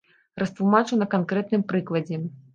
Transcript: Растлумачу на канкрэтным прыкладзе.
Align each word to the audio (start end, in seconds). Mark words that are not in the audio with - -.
Растлумачу 0.43 0.97
на 1.03 1.07
канкрэтным 1.13 1.67
прыкладзе. 1.75 2.23